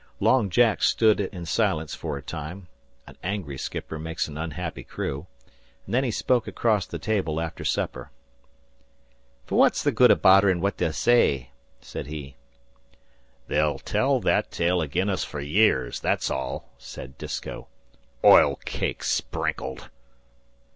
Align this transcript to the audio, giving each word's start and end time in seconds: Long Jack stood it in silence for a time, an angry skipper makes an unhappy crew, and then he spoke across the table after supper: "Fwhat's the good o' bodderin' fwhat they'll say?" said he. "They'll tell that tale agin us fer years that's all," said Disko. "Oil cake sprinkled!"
Long 0.19 0.49
Jack 0.49 0.81
stood 0.81 1.19
it 1.19 1.31
in 1.31 1.45
silence 1.45 1.93
for 1.93 2.17
a 2.17 2.23
time, 2.23 2.67
an 3.05 3.19
angry 3.23 3.55
skipper 3.55 3.99
makes 3.99 4.27
an 4.27 4.35
unhappy 4.35 4.83
crew, 4.83 5.27
and 5.85 5.93
then 5.93 6.03
he 6.03 6.09
spoke 6.09 6.47
across 6.47 6.87
the 6.87 6.97
table 6.97 7.39
after 7.39 7.63
supper: 7.63 8.09
"Fwhat's 9.47 9.83
the 9.83 9.91
good 9.91 10.09
o' 10.09 10.15
bodderin' 10.15 10.59
fwhat 10.59 10.77
they'll 10.77 10.91
say?" 10.91 11.51
said 11.81 12.07
he. 12.07 12.35
"They'll 13.45 13.77
tell 13.77 14.19
that 14.21 14.49
tale 14.49 14.81
agin 14.81 15.07
us 15.07 15.23
fer 15.23 15.39
years 15.39 15.99
that's 15.99 16.31
all," 16.31 16.73
said 16.79 17.15
Disko. 17.19 17.67
"Oil 18.23 18.55
cake 18.65 19.03
sprinkled!" 19.03 19.91